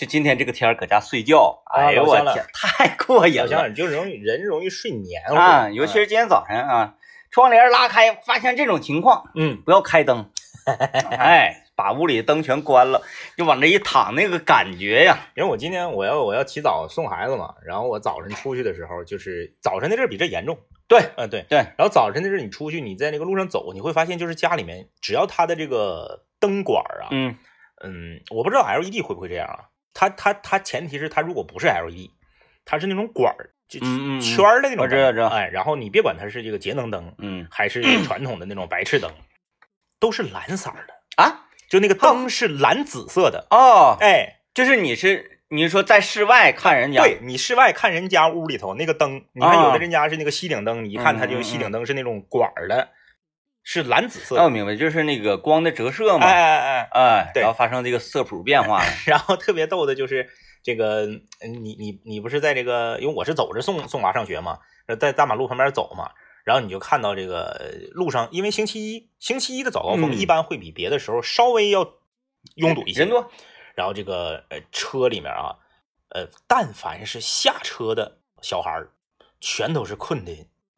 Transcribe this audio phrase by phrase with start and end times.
[0.00, 5.68] 就今天这个天儿搁家睡觉，啊哎呦我天，太过瘾了好像就容易人容易睡黏糊啊！
[5.68, 6.94] 尤其是今天早晨啊，
[7.30, 10.30] 窗帘拉开，发现这种情况，嗯，不要开灯，
[11.10, 13.02] 哎，把屋里灯全关了，
[13.36, 20.56] 就往这一躺，那个感觉呀，因为我今天我要我要起早送孩子嘛，然后我早晨出去的时候，就是早晨那阵儿比这严重。
[20.88, 21.44] 对，嗯、对。
[21.50, 27.36] 对，然后早晨的阵儿你出去，你在那个路上走，你会发现就是家里面只要它的这个灯管儿啊，嗯
[27.84, 29.68] 嗯，我不知道 LED 会不会这样啊？
[30.00, 32.08] 它它它前提是它如果不是 LED，
[32.64, 35.26] 它是那种管儿，就圈儿的那种灯，我知道知道。
[35.26, 37.46] 哎，然后你别管它是这个节能灯嗯。
[37.50, 39.12] 还是 传统的那种白炽灯，
[39.98, 52.88] 都是蓝色的，啊就那个灯是蓝紫色的，哦，哎，就是你是你是说在室外看人家，对你室外看人家屋里头那个灯，你看啊有的人家是那个吸顶灯，你一看它就吸顶灯是那种管儿的，
[53.62, 60.28] 是蓝紫色的，那我明白，就是那个光的折射嘛，哎哎哎，然后发生这个色谱变化了， 然后特别逗的就是
[60.62, 61.06] 这个，
[61.40, 64.58] 嗯你你你不是在这个，因为我是走着送送娃上学嘛，
[64.98, 66.10] 在大马路旁边走嘛，
[66.44, 70.18] 然后你就看到这个呃路上，因为星期一星期一的早高峰嗯。
[70.18, 71.94] 一般会比别的时候稍微要
[72.56, 73.30] 拥堵一些，人多，
[73.74, 75.56] 然后这个呃车里面啊，
[76.08, 78.90] 呃，但凡是下车的小孩儿，
[79.40, 80.32] 全都是困的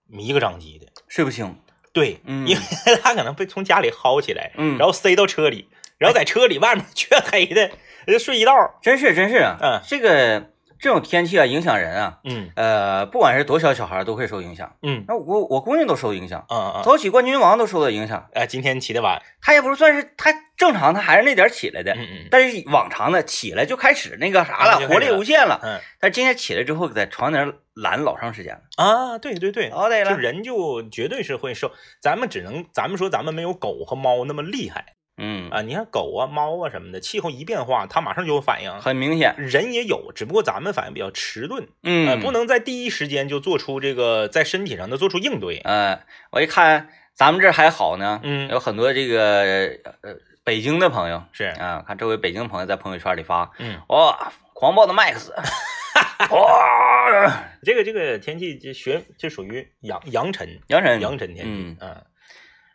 [0.06, 0.86] 迷个张机的。
[1.08, 1.56] 睡不清，
[1.92, 2.46] 对，嗯。
[2.46, 2.62] 因为
[3.02, 4.78] 他可能被从家里薅起来，嗯。
[4.78, 7.70] 然后塞到车里，然后在车里外面黢黑的，
[8.06, 8.54] 就睡一道。
[8.82, 9.80] 真是真是啊，嗯。
[9.86, 10.50] 这个
[10.82, 12.50] 这种天气啊，影响人啊，嗯。
[12.56, 15.04] 呃，不管是多小小孩都会受影响，嗯。
[15.06, 25.78] 那我我姑娘都受影响，嗯嗯，早起冠军王都受到影响，哎，今天起的晚，她也不是算是她正常，她还是那点起来的，嗯嗯但是往常的起来就开始那个啥了，活力无限了，嗯。
[26.00, 34.84] 但是今天起来之后在床那儿懒老长时间了，啊，对对对，哦对了，就人就绝对是会受，咱们只能咱们说咱们没有狗和猫那么厉害
[35.18, 38.80] 嗯，啊，你看狗啊猫啊什么的，气候一变化，它马上就有反应。
[38.80, 45.58] 很明显，人也有，只不过咱们反应比较迟钝，嗯，呃，不能在第一时间就做出这个在身体上的做出应对。
[45.64, 48.48] 呃，我一看咱们这儿还好呢，嗯。
[48.48, 55.30] 有很多这个呃北京的朋友是，啊，看周围北京朋友在朋友圈里发，嗯，哇，狂暴的 Max，
[56.34, 62.04] 哇，这个这个天气就学就属于阳阳尘，阳尘，阳尘天气嗯，嗯，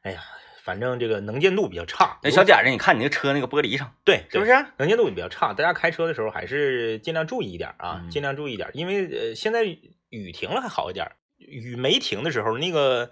[0.04, 0.22] 哎呀，
[0.68, 2.20] 反正这个能见度比较差。
[2.22, 4.52] 那小点子，你看你那车那个玻璃上，对，是不是？
[4.76, 9.64] 能见度比较差，大家开车的时候还是尽量注意一点啊，嗯尽量注意一点，因为呃现在
[10.10, 13.12] 雨停了还好一点，雨没停的时候那个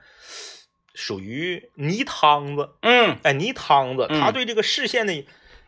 [0.94, 5.14] 属于泥汤子，嗯，哎，泥汤子，嗯它对这个视线的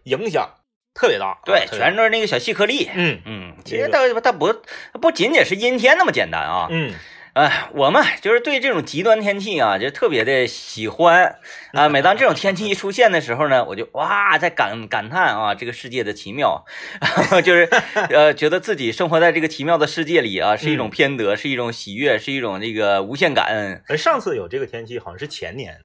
[0.03, 0.55] 影响
[0.93, 2.89] 特别大，啊对，全都是那个小细颗粒。
[2.93, 4.51] 嗯嗯，其这实它它不
[4.91, 6.67] 它不仅仅是阴天那么简单啊。
[6.69, 6.93] 嗯
[7.37, 11.35] 哎，我们就是对这种极端天气啊，就特别的喜欢
[11.71, 11.87] 啊。
[11.87, 16.65] 每当这种天气一出现的时候呢，我就哇，在感感叹啊，这个世界的奇妙，
[17.45, 17.69] 就是
[18.09, 23.83] 呃，觉得自己生活在这个奇妙的世界里啊，是一种嗯偏得，是一种喜悦，是一种这个无限感恩。
[23.87, 25.81] 而上次有这个天气好像是前年，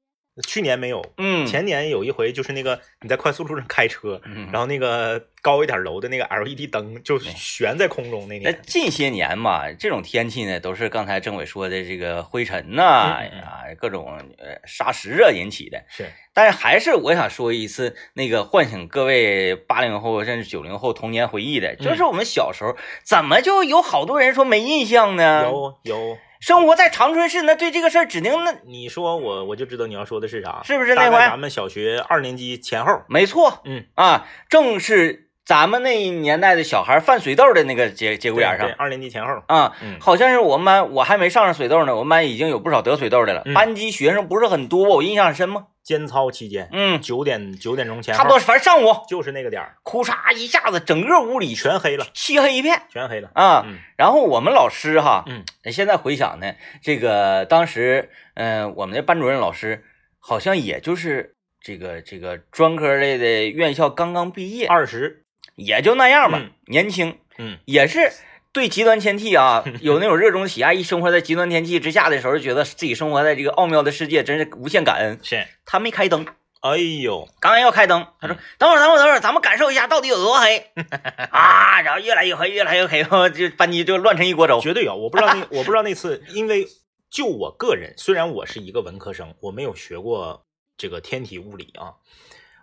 [0.48, 15.82] 去年没有，嗯，前年有一回就是那个你在快速路上开车，嗯然后那个高一点楼的那个 LED 灯就悬在空中那那，近些年嘛，这种天气呢，都是刚才政委说的这个灰尘呐、啊，各种呃沙石啊引起的。
[15.88, 25.42] 是但是还是我想说一次，那个唤醒各位八零后甚至九零后童年回忆的，嗯就是我们小时候怎么就有好多人说没印象呢？
[25.42, 31.16] 有有，生活在长春市，那对这个事儿指定那你说我我就知道你要说的是啥，是不是那回？
[31.16, 33.60] 咱们小学二年级前后，没错。
[33.64, 38.68] 嗯，啊，正是咱们那一年代的小孩犯水痘的那个节节骨眼上。
[38.76, 39.98] 二年级前后，啊，嗯。
[40.00, 43.42] 好像是我们班，我还没上上水痘呢，我们班已经有不少得水痘的了。
[43.44, 43.54] 嗯。
[43.54, 45.66] 班级学生不是很多，我印象很深吗？
[45.82, 53.64] 间操期间，嗯，九点九点钟前，差不多，反正上午，就是那个点儿，哭嚓一下子，整个屋里全黑了，漆黑一片全黑了，啊。
[53.66, 53.78] 嗯。
[53.96, 59.84] 然后我们老师哈，嗯，现在回想呢，这个当时，嗯、我们的班主任老师
[60.18, 65.24] 好像也就是这个这个专科类的院校刚刚毕业，二十，
[65.56, 68.12] 也就那样吧，嗯年轻，嗯，也是
[68.52, 70.74] 对极端天气啊 有那种热衷喜爱。
[70.74, 75.18] 一生活在极端天气之下的时候，就觉得自己生活在这个奥妙的世界，真是无限感恩。
[75.22, 76.26] 是，他没开灯，
[76.60, 80.70] 哎呦，刚要开灯，他说：“等会儿，等会儿，等会儿，咱们感受一下到底有多黑
[81.32, 84.60] 啊！”然后越来越黑，越来越黑，就班级就乱成一锅粥。
[84.60, 86.68] 绝对有，我不知道那我不知道那次，因为
[87.10, 90.44] 就我个人，虽然我是一个文科生，我没有学过
[90.76, 91.94] 这个天体物理啊，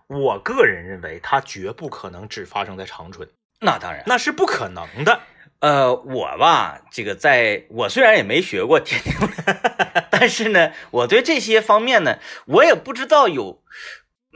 [0.07, 3.27] 我个人认为它绝不可能只发生在长春，
[3.59, 5.19] 那当然，那是不可能的。
[5.61, 9.33] 呃，我吧，这个在我虽然也没学过天气物理，
[10.09, 13.61] 但是呢，我对这些方面呢，我也不知道有，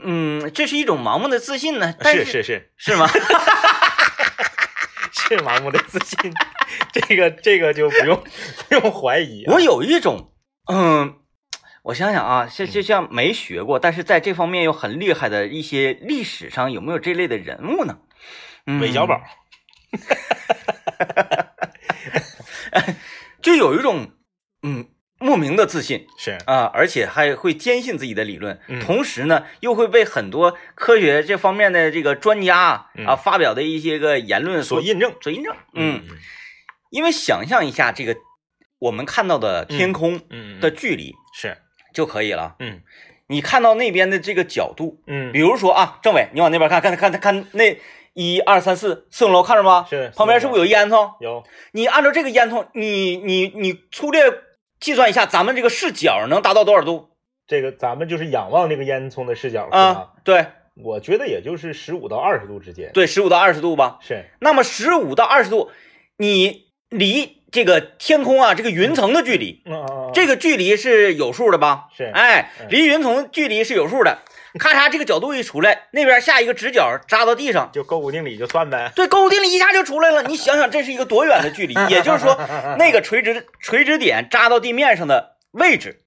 [0.02, 1.94] 嗯，这是一种盲目的自信呢。
[1.98, 3.08] 但是是是是，是吗？
[5.26, 6.30] 是盲目的自信，
[6.92, 8.22] 这个这个就不用
[8.68, 9.54] 不用怀疑、啊。
[9.54, 10.30] 我有一种，
[10.70, 11.14] 嗯，
[11.84, 18.00] 我想想啊，像就像没学过，但是在这方面又很厉害的一些历史上有没有这类的人物呢？
[18.66, 19.20] 嗯韦小宝，
[23.42, 24.10] 就有一种
[24.62, 24.88] 嗯
[25.18, 26.38] 莫名的自信是。
[26.46, 28.80] 啊，而且还会坚信自己的理论，嗯。
[28.80, 33.06] 同时呢又会被很多科学这方面的这个专家啊、嗯。
[33.06, 35.14] 啊发表的一些个言论所印证。
[35.20, 35.54] 所印证。
[35.74, 36.02] 嗯，
[36.90, 38.16] 因为想象一下这个
[38.78, 41.58] 我们看到的天空嗯的距离是。
[41.92, 42.56] 就可以了。
[42.58, 42.82] 嗯。
[43.28, 45.32] 你看到那边的这个角度，嗯。
[45.32, 47.78] 比如说啊，政委，你往那边看，看看看看那
[48.14, 49.86] 一二三四四栋楼，看着吗？
[49.90, 51.14] 是旁边是不是有烟囱？
[51.20, 54.22] 有你按照这个烟囱，你你你粗略
[54.80, 57.10] 计算一下，咱们这个视角能达到多少度
[57.46, 60.12] 这个，咱们就是仰望这个烟囱的视角是啊吧？？
[60.24, 60.46] 对
[60.76, 62.90] 我觉得也就是十五到二十度之间。
[62.94, 63.98] 对，十五到二十度吧。
[64.00, 65.70] 是那么十五到二十度，
[66.16, 69.62] 你离这个天空啊，这个云层的距离，
[70.12, 71.88] 这个距离是有数的吧？
[71.96, 74.18] 是哎嗯，离云层距离是有数的。
[74.58, 78.92] 咔嚓，这个角度一出来，那边下一个直角扎到地上，就勾股定理就算呗。
[78.94, 80.22] 对，勾股定理一下就出来了。
[80.22, 81.74] 你想想，这是一个多远的距离？
[81.88, 82.38] 也就是说，
[82.78, 86.02] 那个垂直垂直点扎到地面上的位置，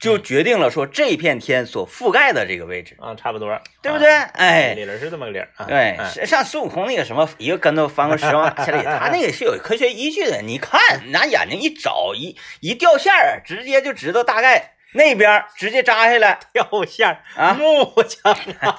[0.00, 4.12] 就决定了说这片天所覆盖的这个位置，啊，差不多，对不对？
[4.12, 4.30] 啊？
[4.34, 5.64] 哎，理论是这么个理儿啊。
[5.66, 10.42] 对，嗯像孙悟空那个什么一个跟头翻个十万八千里，他那个是有科学依据的。
[10.42, 10.80] 你看，
[11.12, 16.38] 拿眼睛一找，一一掉线儿，直接就知道大概那边直接扎下来。
[16.52, 17.22] 掉线儿。
[17.36, 17.52] 啊？
[17.54, 18.32] 木匠。
[18.60, 18.78] 啊，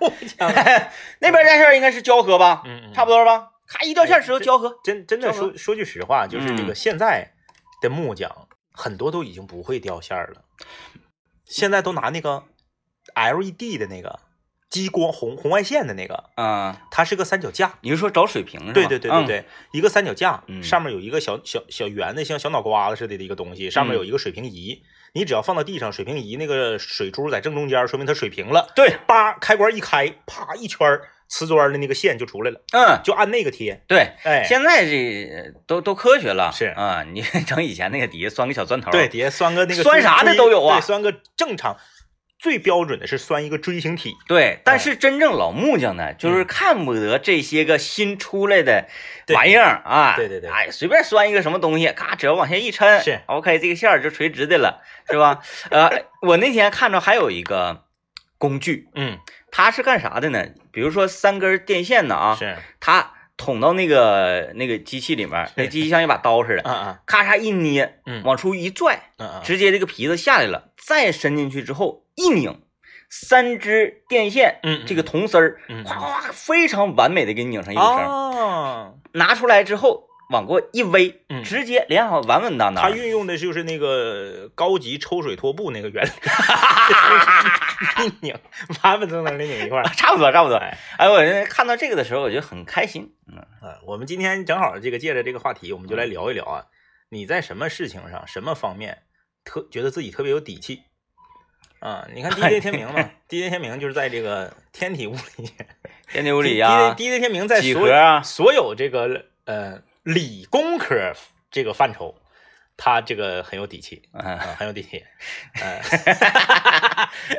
[0.00, 0.48] 木匠。
[0.48, 0.54] 啊，
[1.20, 2.62] 那边扎线应该是胶合吧？
[2.66, 2.92] 嗯嗯。
[2.94, 3.50] 差不多吧？
[3.66, 4.74] 咔一掉线时候胶合。
[4.84, 6.66] 真真的说说句实话，就是这嗯。
[6.66, 7.32] 个现在
[7.80, 10.44] 的木匠很多都已经不会掉线了，
[11.44, 12.44] 现在都拿那个
[13.14, 14.18] LED 的那个
[14.74, 17.74] 激光红红外线的那个，啊，它是个三脚架。
[17.82, 18.72] 你是说找水平是吧？
[18.72, 20.60] 对对对对嗯，对，一个三脚架，嗯。
[20.64, 24.82] 上面有一个小小小圆的，像小脑瓜子似的的一个东西，上面有一个水平仪。
[25.12, 28.72] 你只要放到地上，水平仪那个水珠在正中间，说明它水平了。
[28.74, 33.80] 对，叭，开关一开，啪，一圈儿瓷砖的那个线就出来了，嗯，就按那个贴。
[33.86, 34.08] 对。
[34.24, 36.66] 哎，现在这都都科学了，是。
[36.76, 40.80] 啊，你 整以前那个底下钻个小钻头，对，底下拴个那个拴啥的都有啊。
[40.80, 41.76] 对，拴个正常，
[42.44, 44.14] 最标准的是拴一个锥形体。
[44.28, 48.86] 对，但是真正老木匠呢，就是看不得这些个新出来的
[49.28, 50.50] 玩意儿啊，对对对。
[50.50, 53.22] 哎，随便拴一个什么东西，咔，只要往下一抻，是。
[53.24, 55.40] OK，这个线儿就垂直的了，是吧？
[55.70, 57.84] 呃，我那天看着还有一个
[58.36, 59.18] 工具，嗯，
[59.50, 60.44] 它是干啥的呢？
[60.70, 66.98] 比如说三根电线呢啊，是，它捅到那个那个机器里面，那机器像一把刀似的，嗯嗯。
[67.06, 68.22] 咔嚓一捏，嗯。
[68.22, 72.62] 往出一拽，嗯嗯，直接这个皮子下来了，再伸进去之后一拧，
[73.10, 74.86] 三支电线，嗯嗯。
[74.86, 81.42] 这个铜丝儿，嗯哗哗哗，非常完美的给你拧成一股绳，哦，拿出来之后往过一围，嗯。
[81.42, 82.82] 直接连好，稳稳当当。
[82.82, 86.10] 它运用的就是那个高级抽水拖布那个原理，
[88.06, 88.34] 一拧，
[88.82, 89.84] 完完整整的拧一块儿。
[89.94, 90.56] 差不多，差不多。
[90.56, 90.78] 哎。
[90.98, 93.14] 哎，我看到这个的时候，我就很开心。
[93.26, 96.64] 嗯，啊，我们今天正好这个借着这个话题，我们就来聊一聊啊，
[97.10, 99.02] 你在什么事情上、什么方面
[99.44, 100.84] 特觉得自己特别有底气
[101.84, 102.08] 啊？
[102.14, 105.50] 你看 DJ 天明嘛，DJ 天明就是在这个天体物理、
[106.10, 111.12] 天体物理 DJ 呀，DJ 天明在所有啊，所有这个呃理工科
[111.50, 112.14] 这个范畴，
[112.78, 115.04] 他这个很有底气嗯，啊，很有底气。
[115.60, 115.80] 呃，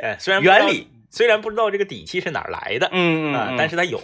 [0.00, 4.00] 呃虽然原理，虽然不知道这个底气是哪儿来的，嗯、但是他有，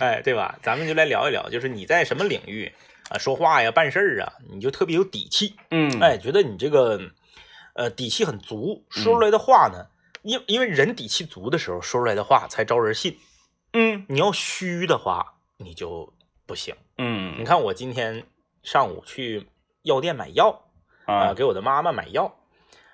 [0.00, 0.58] 哎，对吧？
[0.60, 2.72] 咱们就来聊一聊，就是你在什么领域
[3.10, 7.00] 啊，说话呀、办事儿啊，你就特别有底气，嗯，哎，觉得你这个
[7.78, 9.86] 呃底气很足，说出来的话呢，
[10.22, 13.16] 因因为人底气足的时候，说出来的话才招人信。
[13.72, 16.12] 嗯你要虚的话，你就
[16.44, 16.74] 不行。
[16.96, 18.26] 嗯你嗯看我今天
[18.64, 19.46] 上午去
[19.82, 20.64] 药店买药
[21.06, 22.34] 啊、啊，给我的妈妈买药。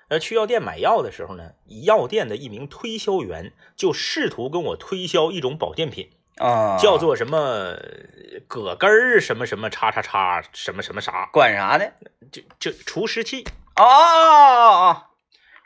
[0.07, 11.85] 呃，去药店买药的时候呢，药店的一名推销员就试图跟我推销一种保健品，啊，叫做什么呃葛根儿什么什么叉叉叉什么什么啥，管啥呢？
[12.31, 13.45] 就就除湿器。
[13.75, 15.03] 哦哦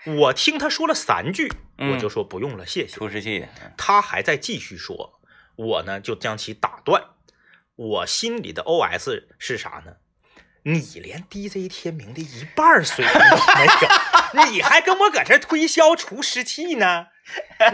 [0.05, 2.93] 哦，我听他说了三句，嗯我就说不用了，谢谢。
[2.95, 3.45] 除湿器，
[3.77, 5.19] 他还在继续说，
[5.55, 7.03] 我呢就将其打断。
[7.75, 9.93] 我心里的 OS 是啥呢？
[10.63, 17.07] 你连 DJ 天明的一半水平都没有， 你还跟我搁这儿推销除湿器呢？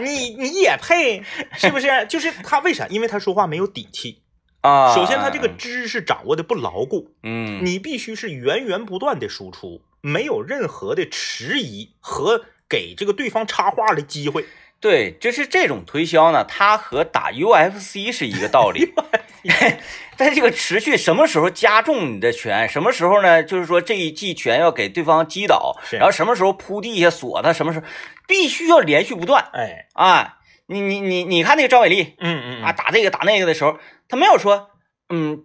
[0.00, 1.22] 你你也配
[1.56, 2.06] 是不是？
[2.08, 2.86] 就是他为啥？
[2.88, 4.22] 因为他说话没有底气。
[4.60, 14.44] 啊，首先，他这个知识掌握的不牢固，嗯，你必须是源源不断的输出，没有任何的迟疑和给这个对方插话的机会。
[14.78, 18.92] 对，就是这种推销呢，它和打 UFC 是一个道理。
[20.16, 23.42] 在这个持续什么时候加重你的拳，什么时候呢？
[23.42, 27.86] 就是说这一记拳要给对方击倒，然后什么时候扑地下锁他，什么时候
[28.26, 30.38] 必须要连续不断哎，啊！
[30.68, 34.70] 你你你你看那个张伟丽嗯嗯啊，打这个打那个的时候，他没有说
[35.10, 35.44] 嗯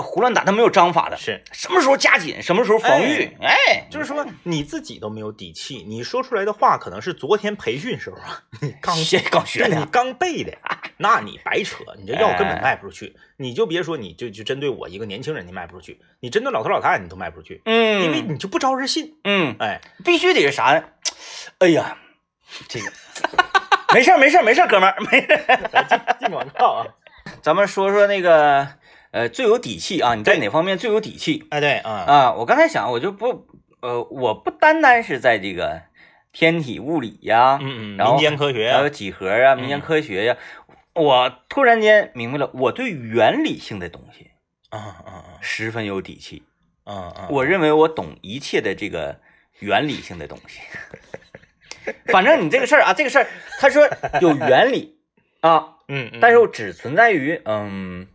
[0.00, 10.52] 胡乱打，他没有章法的，是，什么时候加紧，什么时候防御，哎，就是说你自己都没有底气，你说出来的话可能是昨天培训时候啊，你刚学刚学对你的，刚背的，
[10.98, 13.14] 那你白扯，你这药根本哎卖不出去。
[13.36, 19.16] 你就别说你就就针对我一个年轻人，你卖不出去，你针对老头老太太你都卖不出去，嗯因为嗯你就不招人信。
[19.24, 20.82] 嗯，哎，必须得是啥呢？
[21.58, 21.96] 哎呀，
[22.68, 22.92] 这个
[23.92, 25.70] 没事儿没事儿没事儿，哥们儿，没事儿。
[25.72, 26.86] 来进进广告啊！
[27.40, 28.68] 咱们说说那个
[29.14, 32.32] 呃最有底气啊，你在哪方面最有底气哎，对啊，啊？
[32.32, 33.46] 我刚才想，我就不
[33.80, 35.82] 呃，我不单单是在这个
[36.32, 40.36] 天体物理呀，嗯嗯，然后民间科学还有啊，几何啊、民间科学呀，
[40.94, 44.32] 我突然间明白了，我对原理性的东西
[44.70, 46.42] 啊啊十分有底气。
[46.84, 47.28] 啊啊！
[47.30, 49.18] 我认为我懂一切的这个
[49.60, 50.60] 原理性的东西。
[52.08, 53.26] 反正你这个事儿啊，这个事儿
[53.58, 53.88] 他说
[54.20, 54.98] 有原理
[55.40, 58.06] 啊，嗯嗯，但是我只存在于嗯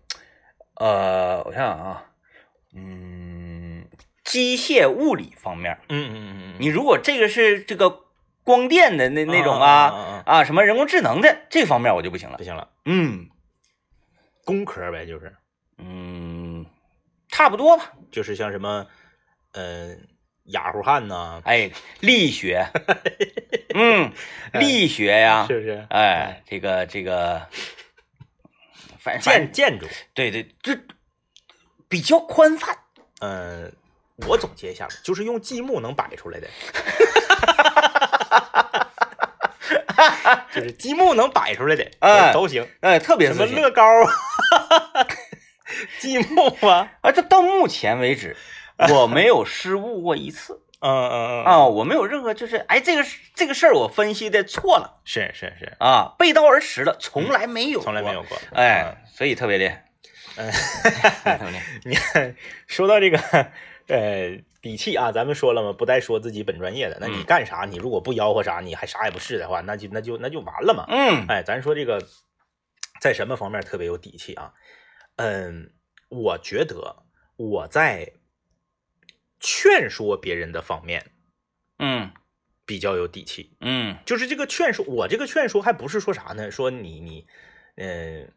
[0.79, 2.05] 呃，我想想啊，
[2.73, 3.85] 嗯，
[4.23, 5.77] 机械物理方面。
[5.89, 8.05] 嗯嗯嗯嗯，你如果这个是这个
[8.43, 12.43] 光电的那那种啊啊什么人工智能的这方面我就不行了不。
[12.43, 13.27] 行了，嗯
[14.45, 15.35] 工科呗，就是
[15.77, 16.65] 嗯，
[17.27, 17.91] 差不多吧。
[18.11, 18.87] 就是像什么
[19.53, 19.95] 呃
[20.45, 21.69] 雅虎汉呐，哎，
[21.99, 22.65] 力学，
[23.75, 24.11] 嗯，
[24.53, 25.85] 力学呀，是不是？
[25.89, 27.47] 哎，这个这个，
[28.99, 30.77] 反建建建筑，对对，这
[31.87, 32.77] 比较宽泛。
[33.21, 33.69] 呃，
[34.27, 36.47] 我总结一下吧，就是用积木能摆出来的，
[40.53, 42.67] 就是积木能摆出来的，哎都行。
[42.81, 45.07] 哎，特别什么乐高啊，
[45.99, 47.11] 积木啊，啊！
[47.11, 48.35] 这到目前为止，
[48.89, 53.03] 我没有失误过一次嗯嗯嗯啊，，我没有任何就是哎，这个
[53.35, 58.23] 这个事儿我分析的错了是是是，啊，背道而驰了，从来没有，从来没有。
[58.23, 58.37] 过。
[58.53, 59.85] 哎，所以特别厉害，
[60.37, 60.51] 嗯，
[61.83, 62.35] 你看，
[62.67, 63.17] 说到这个
[63.87, 67.65] 呃底气啊，咱们说了嘛，不带说自己本专业的，那你嗯干啥？
[67.69, 70.85] 你如果不吆喝啥，你还啥也不是的话，那就那就那就完了嘛。
[70.87, 72.01] 嗯哎，咱说这个
[73.01, 74.53] 在什么方面特别有底气啊？
[75.17, 75.71] 嗯，
[76.07, 77.03] 我觉得
[77.35, 78.13] 我在
[79.39, 81.11] 劝说别人的方面
[81.77, 82.11] 嗯
[82.65, 83.55] 比较有底气。
[83.61, 86.51] 嗯就是这个劝说，我这个劝说还不是说啥呢？
[86.51, 87.25] 说你你，
[87.77, 88.31] 嗯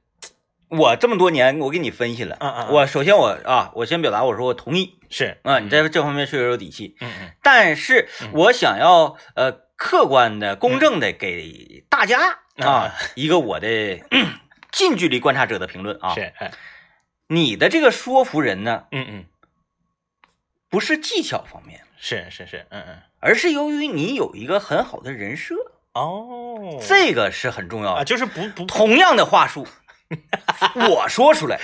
[0.68, 2.36] 我这么多年，我给你分析了。
[2.40, 6.96] 嗯嗯嗯我首先我啊，我先表达我说我同意是啊，你在这方面确实有底气。
[7.00, 13.68] 嗯嗯但是嗯我想要呃客观的、公正的给大家嗯啊一个我的
[14.10, 14.38] 嗯
[14.72, 16.14] 近距离观察者的评论啊。
[16.14, 16.52] 是哎
[17.28, 19.24] 你的这个说服人呢，嗯嗯
[20.72, 25.54] 不是技巧方面，是是是嗯嗯而是由于你有一个很好的人设，
[25.92, 28.04] 哦这个是很重要啊的。
[28.06, 29.66] 就是不不同样的话术，
[30.88, 31.60] 我说出来，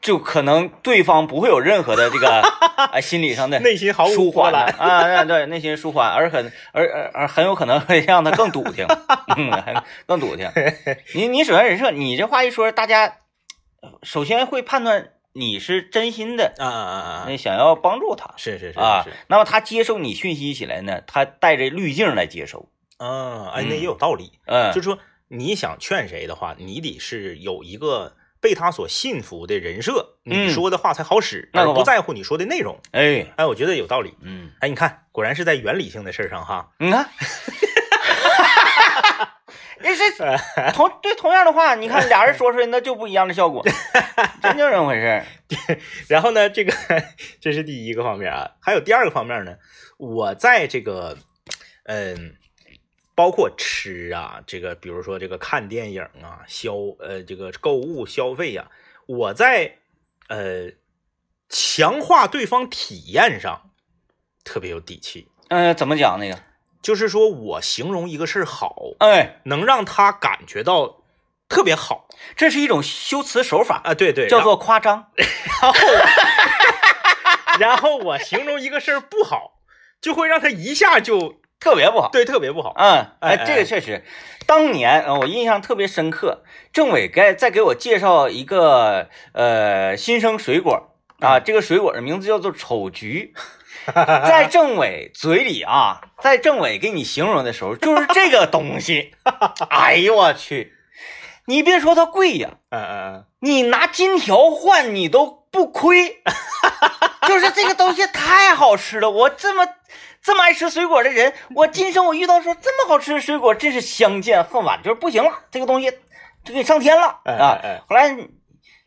[0.00, 8.86] 就可能对方不会有任何的这个啊心理上的内心毫无舒缓的啊，啊对，内心舒缓，而很而而而很有可能会让他更笃定，
[9.36, 10.50] 嗯，更笃定。
[11.14, 13.18] 你你首先人设，你这话一说，大家
[14.02, 17.24] 首先会判断你是真心的，啊啊啊啊。
[17.28, 18.34] 那想要帮助他。
[18.36, 24.98] 是是是啊是，那么他接受你讯息起来呢，他带着滤镜来接收，啊哎那也有道理，嗯，就是说
[25.28, 30.48] 你想劝谁的话，你得是有一个被他所信服的人设，嗯。
[30.48, 32.78] 你说的话才好使，而那可不不在乎你说的内容。
[32.90, 34.14] 哎，哎，我觉得有道理。
[34.20, 36.70] 嗯，哎，你看，果然是在原理性的事儿上哈。
[36.78, 37.08] 你看，
[39.82, 40.02] 也是
[40.72, 43.64] 同对同样的话，你看俩人说出来那就不一样的效果，
[44.42, 45.26] 真就这么回事儿。
[46.08, 46.72] 然后呢，这个
[47.40, 49.56] 这是第一个方面啊，还有第二个方面呢，
[49.98, 51.18] 我在这个
[51.84, 52.36] 嗯，
[53.14, 58.70] 包括吃啊，这个比如说这个看电影啊，消呃这个购物消费呀、
[59.06, 59.78] 我在
[60.28, 60.70] 呃
[61.48, 63.70] 强化对方体验上
[64.44, 65.28] 特别有底气。
[65.48, 66.38] 嗯、怎么讲那个？
[66.82, 70.96] 就是说我形容一个事儿好，哎，能让他感觉到
[71.48, 75.06] 特别好这是一种修辞手法，啊，对对，叫做夸张。
[75.60, 79.60] 然后我，然后我形容一个事儿不好，
[80.00, 82.10] 就会让他一下就特别不好。
[82.10, 82.74] 对特别不好。
[82.76, 84.04] 嗯，哎哎，这个确实，
[84.46, 86.42] 当年呃我印象特别深刻。
[86.72, 93.34] 政委该再给我介绍一个呃新生水果啊，这个水果的名字叫做丑橘。
[93.94, 99.14] 在政委嘴里啊，在政委给你形容的时候，就是 这个东西。
[99.70, 100.72] 哎呦我去，
[101.46, 106.22] 你别说它贵呀，嗯嗯你拿金条换你都不亏，
[107.26, 109.10] 就是这个东西太好吃了。
[109.10, 109.66] 我这么
[110.22, 115.90] 这么爱吃水果的人，我今生我遇到说这么好吃的水果，真是相见恨晚，就是不行了，这个东西
[116.44, 117.58] 就给上天了哎啊！
[117.88, 118.16] 后来，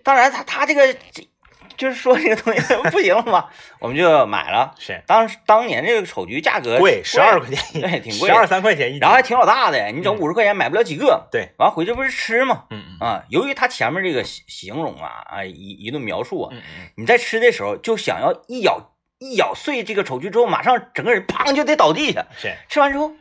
[0.04, 1.28] 当然他他这个这
[1.78, 3.46] 就是说这个东西 不行了嘛，
[3.80, 4.74] 我们就买了。
[4.80, 5.04] 是。
[5.06, 11.28] 当时当年这个丑橘价格贵，十二块钱一，对挺贵十二三块钱一斤，然后还挺老大的，你整五十块钱买不了几个。
[11.32, 12.64] 对，完回去不是吃吗？
[12.70, 13.08] 嗯嗯。
[13.08, 16.56] 啊，由于他前面这个形形容啊啊一一顿描述啊，
[16.96, 22.26] 你在吃的时候就想要一咬一咬碎这个丑橘之后，马上整个人砰就得倒地下。
[22.38, 22.54] 是。
[22.70, 23.12] 吃完之后，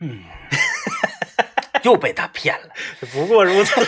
[0.00, 0.22] 嗯，
[1.82, 2.68] 又被他骗了。
[3.12, 3.80] 不过如此，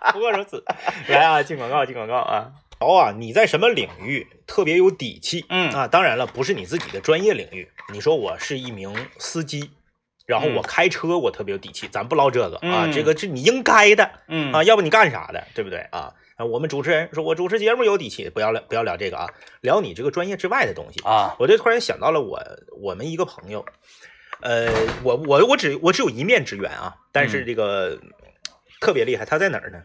[0.12, 0.64] 不过如此。
[1.08, 2.52] 来啊，进广告，进广告啊！
[2.80, 5.44] 好啊，你在什么领域特别有底气？
[5.48, 7.68] 嗯啊，当然了，不是你自己的专业领域。
[7.92, 9.70] 你说我是一名司机，
[10.26, 11.88] 然后我嗯开车，我特别有底气。
[11.88, 16.14] 咱不唠这个啊，嗯这个是你应该的嗯啊，要不你干啥的，对不对啊？
[16.36, 19.28] 啊，我们主持人说我主持节目有底气，不要聊不要聊这个啊，
[19.60, 21.02] 聊你这个专业之外的东西。
[21.02, 22.40] 啊，我就突然想到了我
[22.80, 23.66] 我们一个朋友，
[24.40, 24.68] 呃，
[25.02, 27.98] 我我我只我只有一面之缘啊，但是嗯这个、
[28.80, 29.82] 特别厉害，他在哪儿呢？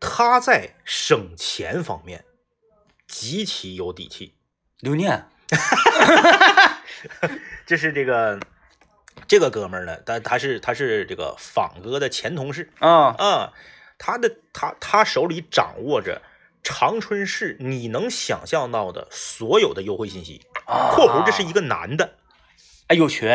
[0.00, 2.24] 他在省钱方面
[3.06, 4.34] 极其有底气，
[4.80, 5.26] 刘念，
[7.64, 8.40] 这是这个
[9.28, 13.14] 这个哥们儿呢，他他是他是这个仿哥的前同事啊。
[13.16, 13.52] 啊，
[13.98, 16.22] 他的他他手里掌握着
[16.64, 22.16] 长春市你能想象到的所有的优惠信息啊，（括弧这是一个男的），
[22.88, 23.28] 哎有群，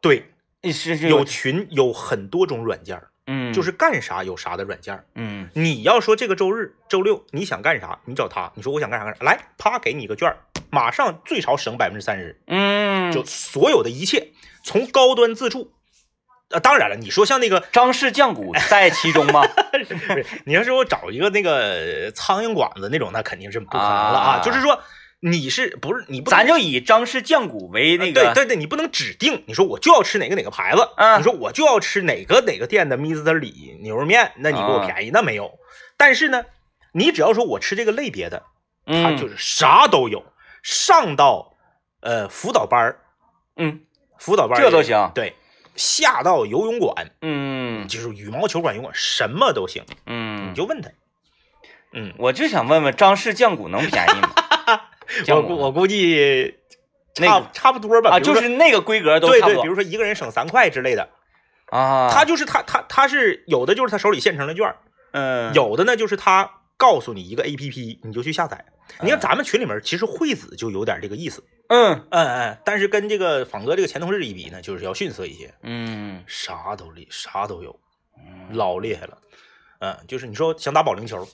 [0.00, 0.32] 对，
[0.64, 5.04] 是是有群有很多种软件儿，嗯，就是干啥有啥的软件儿。
[5.14, 10.36] 嗯你要说这个周日、周六你想干啥，你找他，你说我想干啥干啥，来，啪给你一个券儿，
[10.70, 14.28] 马上最少省百分之三十，嗯，就所有的一切
[14.62, 15.72] 从高端自助。
[16.50, 19.42] 呃，当然了，你说像那个，张氏酱骨在其中吗？
[20.44, 24.30] 你要是我找一个那个苍蝇馆子那种，那肯定是不可能了啊。
[24.36, 24.78] 啊就是说，
[25.24, 33.32] 你是不是你不咱就以张氏酱骨为那个，对对对，你不能指定，你说我就要吃哪个哪个牌子，嗯你说我就要吃哪个哪个店的 Mr.
[33.34, 35.52] 李牛肉面，那你给我啊便宜，那没有。
[35.96, 36.44] 但是呢，
[36.92, 38.42] 你只要说我吃这个类别的，
[38.84, 40.24] 它嗯，就是啥都有，
[40.60, 41.54] 上到
[42.00, 43.00] 呃辅导班儿
[43.56, 43.82] 嗯
[44.18, 45.36] 辅导班这都行对，
[45.76, 50.90] 下到游泳馆，嗯就是羽毛球馆、游泳馆，什么都行，嗯，你就问他。
[51.92, 54.32] 嗯，我就想问问张氏酱骨能便宜吗？
[55.28, 56.54] 我估我估计
[57.14, 59.62] 差、那个差不多吧，啊，就是那个规格都对对，差不多。
[59.62, 61.08] 比如说一个人省三块之类的，
[61.70, 64.76] 啊，他就是他他他是有的就是他手里现成的券儿，
[65.12, 65.52] 嗯。
[65.54, 68.64] 有的呢就是他告诉你一个 A P P，你就去下载。
[69.00, 69.20] 你看嗯。
[69.20, 72.06] 咱们群里面其实惠子就有点这个意思，嗯。
[72.10, 76.22] 嗯嗯，但是跟这个仿哥这个前同事一比呢，就是要逊色一些，嗯。
[76.26, 77.78] 啥都厉，啥都有，
[78.16, 78.56] 嗯。
[78.56, 79.18] 老厉害了。
[79.80, 81.26] 嗯，就是你说想打保龄球，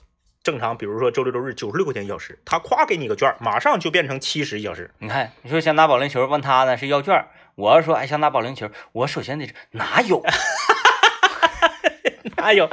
[0.43, 4.91] 正常比如说周六周日九十六块钱一小时，他夸给你个券，马上就变成七十一小时。
[4.99, 7.25] 你看，你说想打保龄球，问他呢是要券。
[7.55, 10.23] 我要说哎想打保龄球，我首先得是哪有？
[12.37, 12.69] 哪有，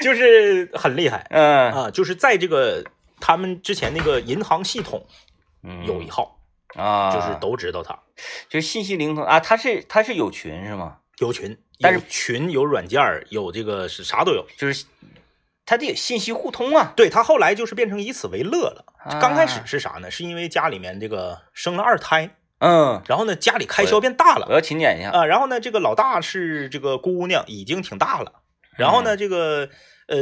[0.00, 1.90] 就是很厉害嗯啊！
[1.90, 2.84] 就是在这个
[3.20, 5.06] 他们之前那个银行系统
[5.62, 6.40] 嗯有一号，
[6.74, 7.96] 啊，就是都知道他。
[8.48, 10.96] 就是信息灵通啊，他是他是有群是吗？
[11.18, 14.44] 有群，但是群有软件儿，有这个是啥都有。
[14.56, 14.84] 就是
[15.66, 16.94] 他得有信息互通啊。
[16.96, 18.84] 对他后来就是变成以此为乐了。
[19.20, 20.10] 刚开始啊是啥呢？
[20.10, 25.10] 是因为家里面这个生了二胎，嗯，然后呢家里开销变大了我要勤俭一下。
[25.10, 28.32] 啊，然后呢这个老大是这个姑娘，已经挺大了，
[28.76, 29.68] 然后呢这个
[30.08, 30.16] 呃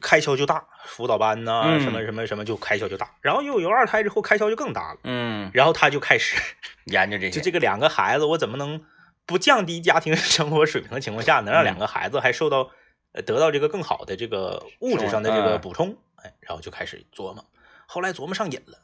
[0.00, 6.36] 开销就大，辅导班呐、嗯什么什么什么就开销就大，然后又有二胎之后开销就更大了，嗯，然后他就开始
[6.86, 7.30] 研究这些。
[7.30, 8.80] 就这个两个孩子，我怎么能
[9.26, 12.66] 不降低家庭生活水平的情况下，能让嗯两个孩子还受到呃
[13.12, 15.96] 得到这个更好的这个物质上的这个嗯补充？
[16.16, 17.44] 哎，然后就开始琢磨，
[17.86, 18.78] 后来琢磨上瘾了，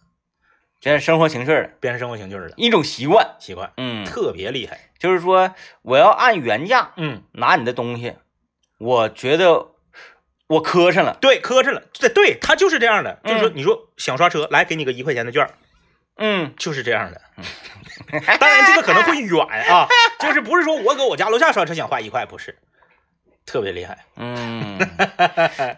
[0.81, 3.37] 变成生活情趣了，变成生活情趣了，一种习惯。
[3.39, 4.91] 习惯嗯，特别厉害。
[4.99, 8.15] 就是说我要按原价嗯，拿你的东西，
[8.79, 9.69] 我觉得
[10.49, 11.17] 我磕碜了。
[11.21, 11.85] 对，磕碜了。
[11.99, 15.55] 对，对他就是这样的，就是说，嗯你说想刷车，来给你个一块钱的券儿，
[16.17, 17.21] 嗯，就是这样的。
[18.39, 19.87] 当然，这个可能会远啊，
[20.19, 22.59] 就是不是说我搁我家楼下刷车想花一块，不是，
[23.49, 24.79] 特别厉害，嗯，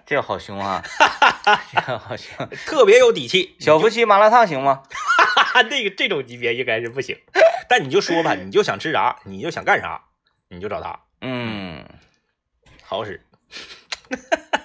[0.05, 0.83] 这个好凶啊，
[1.73, 2.49] 这个好凶。
[2.67, 3.55] 特别有底气。
[3.61, 4.83] 小夫妻麻辣烫行吗？
[5.71, 7.17] 那个这种级别应该是不行，
[7.69, 10.03] 但你就说吧， 你就想吃啥，你就想干啥，
[10.49, 11.85] 你就找他，嗯，
[12.83, 13.25] 好使。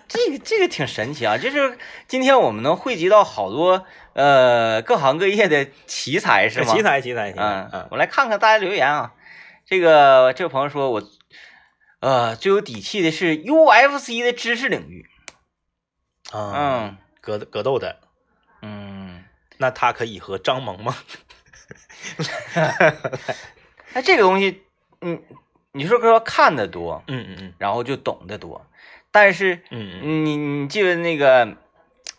[0.08, 6.74] 这个这个挺神奇啊，就是今天我们能汇集到好多呃各行各业的奇才是吗？
[6.74, 7.44] 奇才，奇才，奇才。
[7.44, 9.14] 嗯嗯，我来看看大家留言啊。
[9.68, 11.04] 这个这位朋友说我，
[12.06, 15.10] 呃，最有底气的是 UFC 的知识领域。
[16.30, 18.00] 啊，嗯格格斗的，
[18.62, 19.24] 嗯，
[19.58, 20.96] 那他可以和张萌吗，
[23.96, 24.62] 那这个东西，
[25.02, 25.20] 嗯，
[25.72, 27.54] 你说说看的多，嗯嗯嗯。
[27.58, 28.68] 然后就懂得多，
[29.10, 31.58] 但是嗯嗯，你你记得那个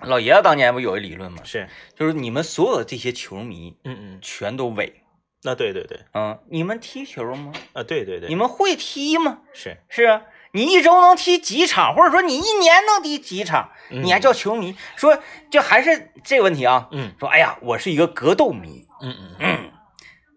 [0.01, 1.42] 老爷子当年不有一理论吗？
[1.44, 5.05] 是，就是你们所有的这些球迷嗯嗯，全都伪。
[5.46, 7.52] 那对对对，嗯，你们踢球吗？
[7.72, 9.38] 啊对对对，你们会踢吗？
[9.54, 14.76] 是，是啊，你一周能踢几场，或者说你一年能踢几场，嗯你还叫球迷？
[14.96, 16.88] 说就还是这个问题啊。
[16.90, 19.70] 嗯说哎呀，我是一个格斗迷，嗯嗯嗯，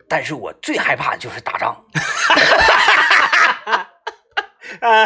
[0.08, 1.84] 但是我最害怕就是打仗。
[4.82, 5.06] 嗯，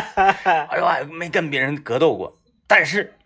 [0.67, 2.37] 哎呦，没跟别人格斗过，
[2.67, 3.17] 但是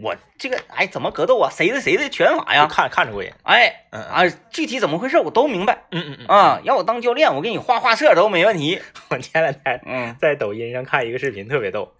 [0.00, 1.50] 我这个哎怎么格斗啊？
[1.50, 2.66] 谁的谁的拳法呀？
[2.70, 6.60] 看看着过瘾，哎啊，具体怎么回事我都明白嗯嗯嗯，啊。
[6.62, 8.80] 要我当教练，我给你画画册都没问题。
[9.10, 11.92] 我前两天嗯在抖音上看一个视频，特别逗，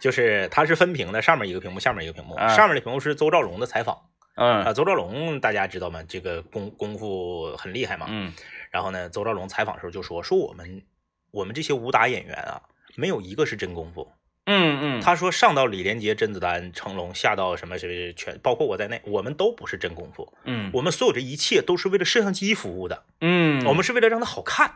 [0.00, 4.00] 就是它是分屏的，上面一个屏幕，下面一个屏幕，啊上面的屏幕是邹兆龙的采访
[4.34, 6.02] 嗯啊，嗯邹兆龙大家知道吗？
[6.08, 8.32] 这个功功夫很厉害嘛，嗯
[8.72, 10.82] 然后呢，邹兆龙采访的时候就说说我们
[11.30, 12.62] 我们这些武打演员啊，
[12.96, 14.10] 没有一个是真功夫。
[14.46, 24.74] 嗯嗯，他说上到李连杰、甄子丹、成龙，下到什么什么全，包括我在内，我们都不是真功夫，嗯我们所有这一切都是为了摄像机服务的，嗯，我们是为了让它好看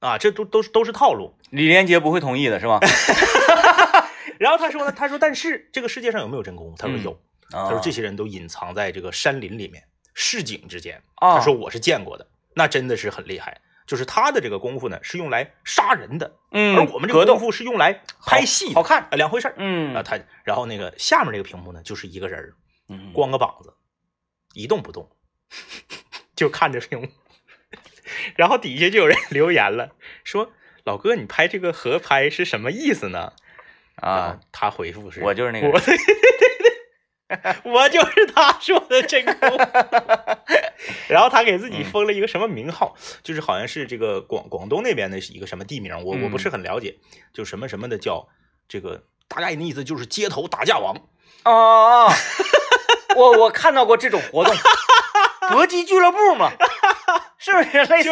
[0.00, 1.34] 啊，这都都是都是套路。
[1.50, 2.78] 李连杰不会同意的是吧？
[4.38, 6.76] 然后他说呢，他说但是这个世界上有没有真功夫？
[6.76, 7.18] 他说嗯有，
[7.50, 11.00] 他他说这些人都隐藏在这个山林里面，市井之间。
[11.14, 13.62] 啊，他说我是见过的，那真的是很厉害。
[13.86, 19.02] 就是他的这个功夫呢，是用来杀人的，嗯，而我们这个功夫是用来拍戏的好看。
[19.02, 19.54] 啊，两回事儿。
[19.56, 22.54] 嗯啊，他然后那个下面这个屏幕呢，就是一个人儿，
[22.88, 23.74] 嗯光个膀子，
[24.54, 25.08] 一动不动，
[26.34, 27.08] 就看着屏幕。
[28.36, 29.90] 然后底下就有人留言了，
[30.24, 30.52] 说
[30.84, 33.32] ：“老哥，你拍这个合拍是什么意思呢？”
[33.96, 35.68] 啊，他回复是：“我就是那个
[37.64, 39.56] 我，就是他说的真功夫。”
[41.08, 46.96] 然后他给自己封了一个什么名号，就是好像是这个广广东那边的一个什么地名，我我不是很了解，
[47.32, 48.28] 就什么什么的叫
[48.68, 50.94] 这个，大概的意思就是街头打架王。
[51.44, 52.12] 哦哦，哦。
[53.16, 54.54] 我我看到过这种活动，
[55.50, 56.50] 搏击俱乐部嘛，
[57.38, 58.10] 是不是类似？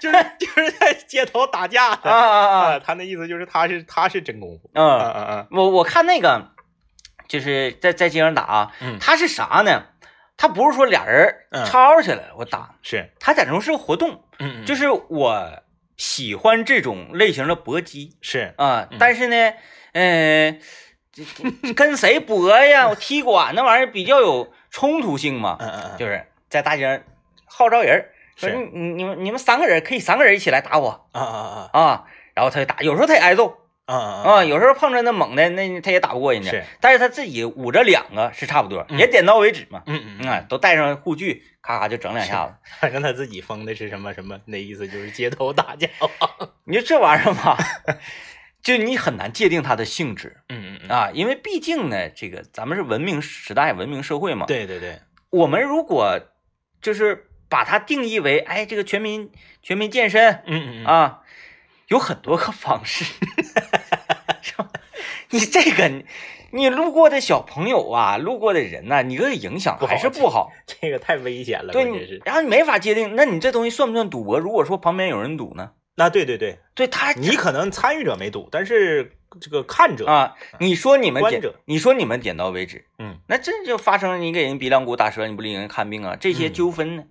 [0.00, 2.10] 就就是就是在街头打架的。
[2.10, 2.58] 啊啊啊！
[2.72, 6.52] 啊，他那意思就是他是他是真功夫，嗯，嗯嗯我我看那个
[7.28, 9.82] 就是在在街上打啊，嗯，他是啥呢？
[10.36, 11.64] 他不是说俩人嗯。
[11.66, 15.62] 吵起来了我打，是，他在中是个活动，嗯嗯，就是是我
[15.96, 18.16] 喜欢这种类型的搏击。
[18.20, 19.54] 是，啊嗯，但是呢，
[19.92, 20.60] 嗯、
[21.12, 21.22] 这
[21.62, 22.88] 这跟谁搏呀？
[22.90, 27.00] 我踢馆那玩意儿比较有冲突性嘛，嗯嗯嗯，就是在大街上
[27.46, 31.08] 号召人儿，说你你你们你们三个人可以三个人一起来打我。
[31.12, 31.80] 啊啊啊。
[31.80, 38.98] 啊，然后他就打，有时候他也挨揍啊啊啊，有时候碰着那猛的那他也打不过人家，是，但是他自己捂着两个是差不多，嗯。
[38.98, 40.28] 也点到为止嘛，嗯嗯嗯。
[40.28, 42.54] 啊，都带上护具，咔咔就整两下子。
[42.80, 45.88] 反正他自己封的是什么什么，那意思就是街头打架。
[46.66, 47.56] 你说这玩意儿吧，
[48.60, 54.98] 就你很难界定它的性质嗯嗯嗯，啊，因为毕竟呢，这个咱们是文明时代、文明社会嘛。，对对对，
[55.30, 56.20] 我们如果
[56.82, 59.30] 就是把它定义为，哎，这个全民
[59.62, 61.20] 全民健身嗯嗯嗯，啊，
[61.86, 63.04] 有很多个方式？
[65.30, 66.04] 你这个你
[66.52, 70.52] 你路过的小朋友啊，路过的人呐、你这个影响还是不好。
[70.66, 74.38] 这个太危险了，对，然后你没法界定，那你这东西算不算赌博？
[74.38, 75.72] 如果说旁边有人赌呢？
[75.98, 87.04] 那对对对，对他你可能参与者没赌，但是这个看者，啊，你说你们点，你说你们点到为止，嗯，那这就发生你给人鼻梁骨打折，你不领人看病啊，这些嗯纠纷呢，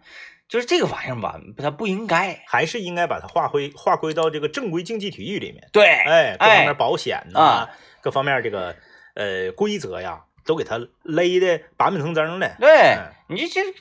[0.47, 2.43] 就是这个玩意儿吧，它不应该。
[2.47, 5.67] 还是应该把它划归划归到这个正规竞技体育里面。
[5.71, 7.69] 对，哎，各方哎面保险呐、啊
[8.01, 8.75] 各方面这个
[9.15, 12.55] 呃规则呀，都给它勒的板板正正的。
[12.59, 13.71] 对嗯，你这这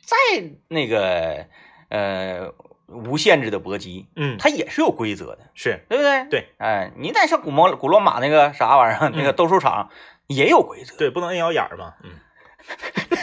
[0.00, 0.16] 再
[0.68, 1.44] 那个
[1.90, 2.50] 呃
[2.86, 6.24] 无限制的搏击，嗯，它也是有规则的，是对不对？
[6.30, 9.90] 对，哎，你再像古毛古罗马那个啥玩意儿，那个斗兽场
[10.28, 11.92] 也有规则，对，不能摁腰眼儿嘛。
[12.02, 12.12] 嗯，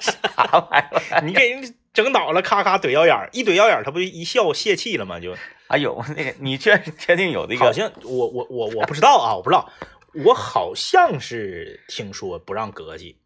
[0.00, 1.20] 啥玩意儿？
[1.22, 5.18] 你给人整倒了，咔咔怼腰眼儿，一怼腰眼儿，他不就一笑泄气了吗？
[5.20, 5.34] 就
[5.68, 7.64] 哎呦，那个你确确定有这个？
[7.64, 9.70] 好像我我我我不知道啊，我不知道，
[10.24, 13.16] 我好像是听说不让膈气，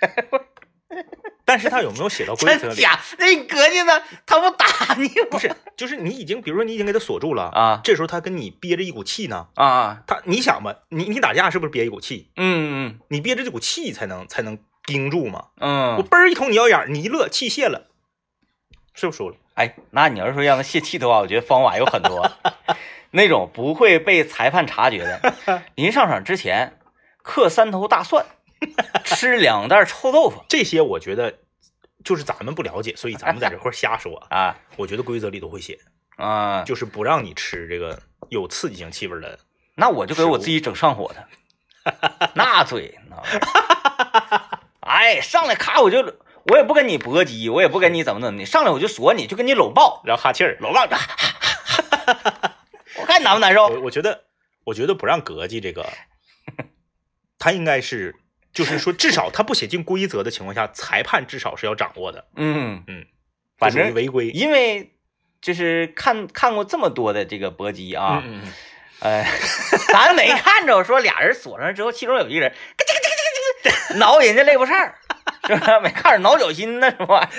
[1.44, 2.82] 但是他有没有写到规则里？
[3.18, 4.02] 那你膈应呢？
[4.26, 5.26] 他不打你吗？
[5.30, 12.30] 不是，就是你已经，比如说你已经给他锁住了，啊这时候他跟你憋着一股气呢，啊，他你想吧，你你打架是不是憋一股气？
[12.36, 15.48] 嗯嗯你憋着这股气才能才能盯住嘛。
[15.58, 17.88] 嗯嗯，我嘣儿一捅你腰眼儿，你一乐，气泄了，
[18.94, 19.36] 是不是输了？
[19.54, 22.30] 哎，那你要是说让他泄气的话，我觉得方法有很多。
[23.12, 25.34] 那种不会被裁判察觉的。
[25.74, 26.78] 临上场之前
[27.22, 28.26] 嗑三头大蒜，
[29.04, 31.38] 吃两袋臭豆腐这些我觉得
[32.04, 34.16] 就是咱们不了解，所以咱们在这块儿瞎说。
[34.28, 35.78] 啊我觉得规则里都会写，
[36.16, 39.38] 啊，就是不让你吃这个有刺激性气味的。
[39.76, 41.28] 那我就给我自己整上火的，
[42.34, 44.45] 那嘴，那玩意儿
[44.96, 45.98] 哎，上来咔我就，
[46.46, 52.56] 我也不跟你搏击，我也不跟你怎么怎么的，上来我就锁你，就跟你搂抱，然后哈气儿，搂抱，哈哈哈
[52.98, 53.66] 我看你难不难受？
[53.68, 54.24] 我我觉得，
[54.64, 55.86] 我觉得不让膈应这个，
[57.38, 58.16] 他应该是，
[58.54, 62.24] 就是说，至少他不写进规则的情况下，裁判至少是要掌握的。
[62.36, 63.04] 嗯嗯，
[63.58, 64.30] 反正违规。
[64.30, 64.94] 因为
[65.42, 68.52] 就是看看过这么多的这个搏击啊，嗯嗯嗯，
[69.00, 69.26] 呃，
[69.92, 72.95] 咱没看着说俩人锁上之后，其中有一个人咯吱咯吱咯吱咯吱
[73.96, 74.94] 挠人家肋巴扇儿，
[75.46, 75.80] 是吧？
[75.80, 77.28] 没看着挠脚心呢，是吧？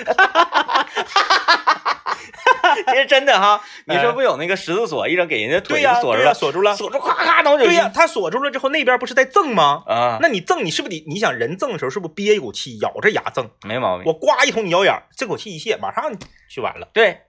[2.88, 6.76] 其实真的哈，你说不有那个十字锁，一整给人家腿锁住了，锁住了。
[6.76, 9.82] 锁住，咔咔挠脚心对呀，他锁住了之后，那边不是在赠吗？
[9.86, 11.04] 啊，那你赠，你是不是得？
[11.08, 13.50] 你想人赠的时候，是不是憋一口气，咬着牙赠？
[13.66, 14.04] 没毛病。
[14.06, 16.12] 我呱一捅你腰眼，这口气一泄，马上
[16.54, 16.88] 就完了。
[16.92, 17.22] 对，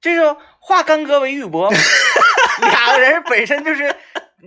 [0.00, 1.70] 这就化干戈为玉帛，
[2.60, 3.94] 俩个人本身就是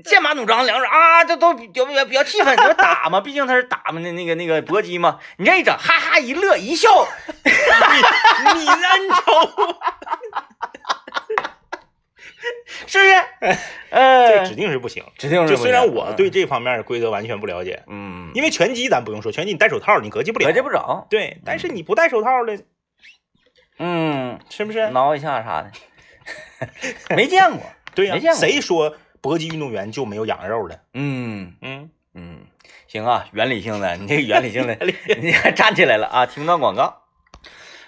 [0.04, 6.90] 剑拔弩张，两个人啊，这都比较比较比较气愤，你说打嘛，毕竟他是打嘛那那个那个搏击嘛，你这一整，哈哈一乐一笑，
[7.44, 7.52] 你
[8.60, 9.24] 你恩仇，
[12.88, 13.58] 是不是？
[13.90, 15.04] 呃，这指定是不行。
[15.18, 20.46] 指定是不就虽然我对这方面的规则完全不了解，嗯，因为拳击咱不用说，拳击你戴手套你膈击不了。
[20.46, 22.60] 合计不着，对，但是你不戴手套的，
[23.80, 24.90] 嗯，是不是？
[24.90, 25.72] 挠一下啥的，
[27.16, 27.62] 没见过，
[27.96, 30.80] 对呀、没见过谁说搏击运动员就没有养肉的？
[30.94, 32.40] 嗯嗯，嗯，
[32.88, 34.78] 行啊，原理性的，你这个原理性的，
[35.22, 36.26] 你还站起来了啊！
[36.26, 37.04] 听段广告。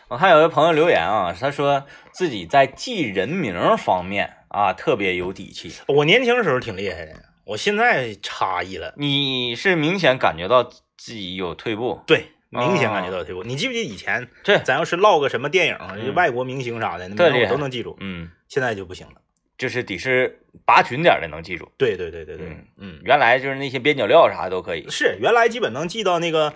[0.07, 5.71] 我看有位朋友留言啊，他说自己在记人名方面啊特别有底气。
[5.87, 7.13] 我年轻的时候挺厉害的，
[7.45, 8.93] 我现在差异了。
[8.97, 13.43] 你是明显感觉到自己有退步，对，明显感觉到退步。
[13.43, 17.95] 你记不记得以前对，咱要是唠个什么电影，嗯外国明星啥的，那我都能记住。
[17.99, 19.13] 嗯，现在就不行了。
[19.59, 24.89] 就是得是拔群点的能记住，对对对对对，嗯嗯，原来就是那些边角料啥的都可以。
[24.89, 26.53] 是原来基本能记到那个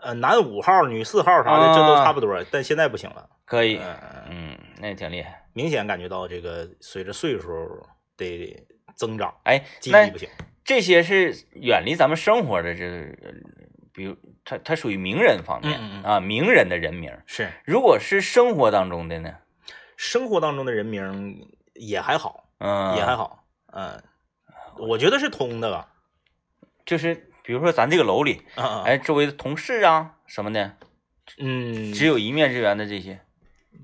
[0.00, 3.28] 呃男五号、女四号啥的，啊这都差不多，但现在不行了。
[3.44, 3.96] 可以，嗯，
[4.30, 5.42] 嗯，那也挺厉害。
[5.52, 7.50] 明显感觉到这个随着岁数
[8.16, 10.28] 的增长，哎，那记忆力不行。
[10.64, 13.32] 这些是远离咱们生活的，这呃
[13.92, 17.10] 比如它它属于名人方面、嗯嗯嗯啊，名人的人名。
[17.26, 19.34] 是如果是生活当中的呢，
[19.96, 24.02] 生活当中的人名也还好，嗯，也还好，嗯，
[24.76, 25.88] 我觉得是通的吧。
[26.84, 28.42] 就是比如说咱这个楼里，
[28.84, 30.76] 哎，周围的同事啊什么的，
[31.38, 33.20] 嗯，只有一面之缘的这些，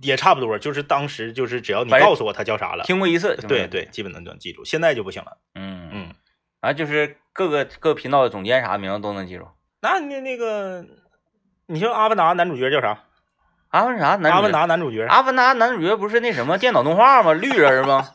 [0.02, 4.64] 也差不多，就是当时就是只要你告诉我他叫啥了，听过一次，对，对，基本能能记住。
[4.64, 5.38] 现在就不行了。
[5.54, 6.14] 嗯嗯，嗯，
[6.60, 9.46] 啊，就是各个各个频道的总监啥名字都能记住。
[9.82, 10.84] 那那那个，
[11.66, 13.04] 你说《阿凡达》男主角叫啥？
[13.74, 17.32] 阿凡达男阿凡主角，达男主角，阿凡达男主角不是那什么电脑动画吗？
[17.32, 18.08] 绿人吗？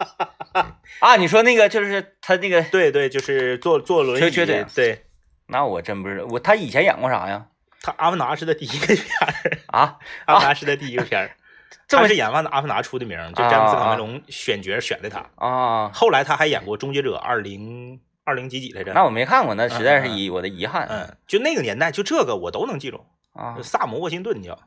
[1.00, 5.04] 啊，你说那个就是他那个，对对，就是坐坐轮椅，缺缺点对
[5.48, 7.48] 那我真不知道，我他以前演过啥呀？
[7.82, 9.98] 他《阿凡达》是他第一个片儿，啊，
[10.32, 11.32] 《阿凡达》是他第一个片儿，
[11.90, 15.26] 这么是演完《阿凡达》出的名，就詹姆斯卡梅隆选角选的他。
[15.36, 18.94] 啊，后来他还演过《终结者》二零二零几几来着？
[18.94, 20.88] 那我没看过，那实在是遗我的遗憾。
[20.90, 23.06] 嗯，就那个年代，就这个我都能记住。
[23.34, 24.58] 啊就萨姆沃辛顿叫，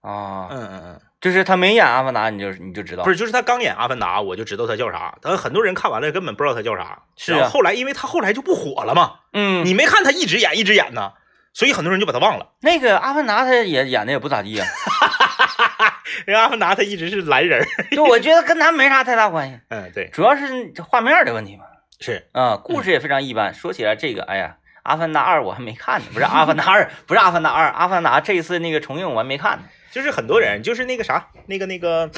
[0.00, 5.16] 啊，嗯嗯嗯，就是他没演阿凡达，你就你就知道不是，就是他刚演《阿凡达》，我就知道他叫啥。
[5.20, 7.02] 但很多人看完了根本不知道他叫啥。
[7.16, 11.12] 是后后来，因为他后来就不火了嘛，嗯，你没看他一直演一直演呢，
[11.52, 12.46] 所以很多人就把他忘了。
[12.60, 14.64] 那个阿凡达他也演的也不咋地呀，
[16.24, 17.66] 人家阿凡达他一直是蓝人儿。
[17.94, 21.64] 就我觉得跟他没啥太大关系，嗯，对，主要是这画面的问题嘛。
[22.00, 23.52] 是啊，故事也非常一般。
[23.52, 29.64] 说起来这个，哎呀，阿凡达二我还没看呢，不是阿凡达二，不是阿凡达二，阿凡达这一次那个重映我还没看呢。
[29.92, 32.10] 就是很多人就是那个啥，那个那个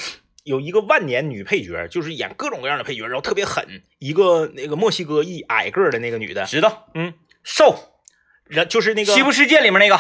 [0.45, 3.65] 有一个万年女配角，就是演各种各样的配角，然后特别狠，
[3.99, 7.95] 一个那个墨西哥裔矮个的那个女的，知道，嗯，瘦，
[8.47, 9.99] 然就是那个西部世界里面那个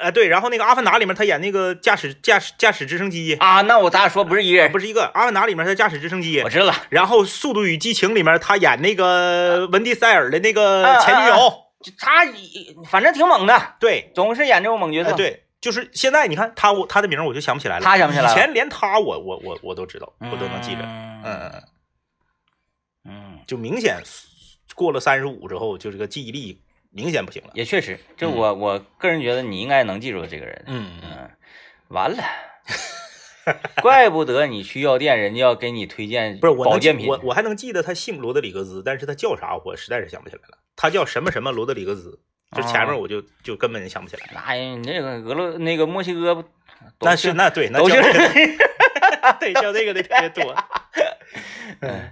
[0.00, 11.61] 呃对，然后那个阿凡达里面她演那个驾驶驾驶驾驶直升机，啊，那我咱俩说不是一人，不是一个阿凡达里面她驾驶直升机我，知道了，然后《速度与激情》里面她演那个文迪塞尔的那个啊前女友，就
[11.98, 12.24] 他
[12.88, 15.10] 反正挺猛的，对，总是演这种猛角色。
[15.10, 21.62] 哎，对，就是现在你看他我她的名我就想不起来了，他想不起来了以前连他我我我我都知道，我都能记着，嗯嗯
[23.04, 24.00] 嗯就明显
[24.74, 27.50] 过了三十五之后，就这个记忆力明显不行了。
[27.54, 30.64] 也确实，这我我个人觉得你应该能记住这个人。
[30.66, 31.30] 嗯嗯，嗯，
[31.88, 32.22] 完了，
[33.82, 37.08] 怪不得你去药店，人家要给你推荐不是保健品。
[37.08, 40.58] 我我还能记得他姓罗德里格兹，但是他叫啥我实在是想不起来了。
[40.76, 42.20] 他叫什么什么罗德里格兹，
[42.56, 44.28] 这前面哦我就就根本想不起来。
[44.34, 46.44] 那你这个俄罗那个墨西哥不
[47.00, 47.86] 那是那对，那叫
[49.38, 50.54] 对叫这个的特别多。
[51.80, 52.10] 嗯，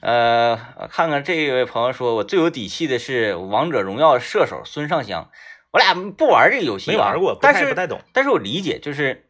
[0.00, 5.30] 呃，看看这位朋友说，我最有底气的是王者荣耀射手孙尚香，
[5.70, 8.00] 我俩不玩这个游戏、啊，没玩过，不但是不太懂。
[8.12, 9.28] 但是我理解，就是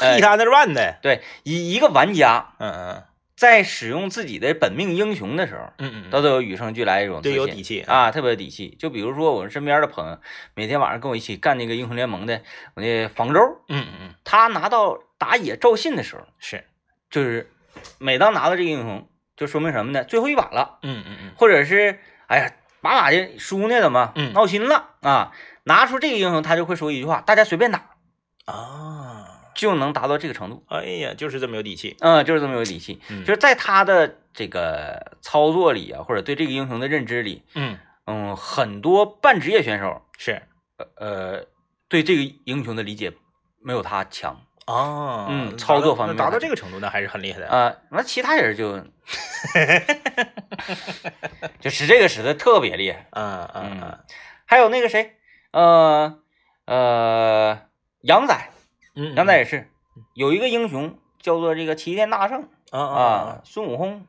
[0.00, 3.02] 呃 Hit Under Run 的，对一一个玩家嗯嗯
[3.36, 7.80] 在使用自己的本命英雄的时候，嗯嗯他，都都有与生俱来一种自对，信有底气。
[7.80, 8.76] 啊，特别有底气。
[8.78, 10.18] 就比如说我们身边的朋友，
[10.54, 12.42] 每天晚上跟我一起干那个英雄联盟的，
[12.74, 16.64] 我那房舟，嗯嗯嗯，他拿到打野赵信的时候，是，
[17.10, 17.50] 就是
[17.98, 20.04] 每当拿到这个英雄，就说明什么呢？
[20.04, 20.78] 最后一把了。
[20.82, 25.32] 嗯嗯嗯，或者是哎呀，把把的输呢，怎么嗯闹心了啊？
[25.64, 27.90] 拿出这个英雄，他就会说一句话：大家随便打
[28.44, 29.13] 啊，
[29.54, 30.64] 就能达到这个程度。
[30.68, 31.96] 哎呀，就是这么有底气。
[32.00, 33.00] 嗯，就是这么有底气。
[33.08, 40.42] 嗯就是在他的这个操作里啊，或者对这个英雄的认知里，嗯，嗯，很多半职业选手，是
[40.76, 41.46] 呃呃，
[41.88, 43.12] 对这个英雄的理解
[43.62, 47.48] 没有他强啊，嗯操作方面达到这个程度，那还是很厉害的。
[47.48, 47.74] 啊。
[47.90, 48.78] 那、其他人就
[51.60, 53.06] 就使这个使的特别厉害。
[53.12, 53.98] 嗯嗯嗯
[54.46, 55.16] 还有那个谁，
[55.52, 56.18] 呃
[56.66, 57.58] 呃，
[58.02, 58.36] 杨仔，
[58.96, 59.70] 嗯，杨仔也是
[60.14, 64.06] 有一个英雄叫做这个齐天大圣啊啊啊，孙悟空，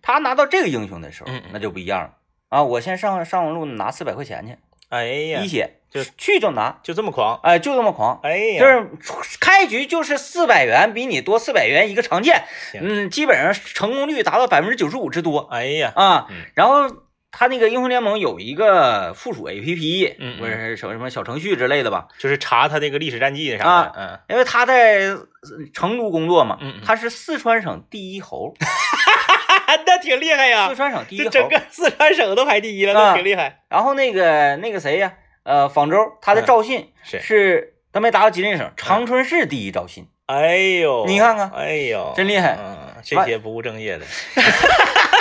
[0.00, 2.14] 他拿到这个英雄的时候那就不一样了
[2.48, 2.62] 啊！
[2.62, 4.56] 我先上上路拿四百块钱去，
[4.88, 7.38] 哎呀一，血就去就拿，就这么狂。
[7.42, 8.20] 哎，就这么狂。
[8.22, 12.44] 哎呀，就是开局就是四百元，比你多四百元一个长剑，
[12.80, 16.44] 嗯，基本上成功率达到百分之九十五之多哎呀，啊嗯。
[16.54, 17.01] 然后
[17.32, 20.40] 他那个英雄联盟有一个附属 APP，嗯嗯。
[20.40, 23.92] 或者是什么什么小程序之类的吧，就是查他那个历史战绩啥啊的。
[23.96, 25.26] 嗯，因为他在呃
[25.72, 28.54] 成都工作嘛，他是四川省第一猴，
[29.86, 30.68] 那挺厉害呀。
[30.68, 30.76] 四。
[30.76, 31.30] 川省第一猴。
[31.30, 33.08] 整个四川省都排第一了，啊。
[33.08, 33.62] 那挺厉害。
[33.68, 35.14] 然后那个那个谁呀，
[35.44, 36.44] 呃，方舟他的嗯。
[36.46, 41.50] 赵信是是他没达到吉林省长春市第一赵信，哎呦，你看看。
[41.50, 42.58] 哎呦，真厉害。
[42.60, 44.04] 嗯，这些不务正业的，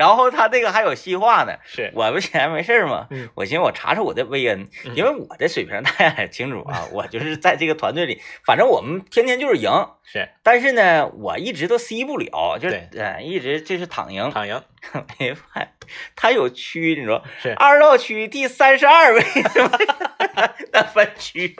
[0.00, 1.52] 然后他这个还有细化呢。
[1.62, 3.28] 是，我不闲没事儿嘛，嗯。
[3.34, 4.96] 我寻思我查查我的薇恩，嗯。
[4.96, 9.70] 因为我的水平大家也清楚啊， 我就是在这个团队里，反正我们天天就是赢，
[10.02, 10.26] 是。
[10.42, 13.02] 但是呢，我一直都 C 不了，就是对。
[13.02, 14.30] 呃一直就是躺赢。
[14.30, 14.62] 躺赢，
[15.20, 15.68] 没发现
[16.16, 17.50] 他有区，你说是。
[17.52, 19.78] 二道区第三十二位是吧？
[20.72, 21.54] 那分区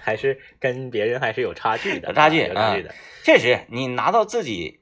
[0.00, 2.94] 还是跟别人还是有差距的，有差距啊有差距的。
[3.24, 4.80] 确实，你拿到自己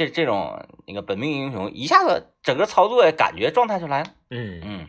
[0.00, 4.14] 这这种那个本命英雄，一下子整个操作感觉状态就来了。
[4.30, 4.88] 嗯，嗯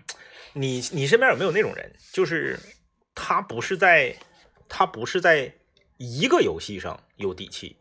[0.54, 2.58] 你你身边有没有那种人，就是
[3.14, 4.16] 他不是在
[4.70, 5.54] 他不是在
[5.98, 7.76] 一个游戏上有底气，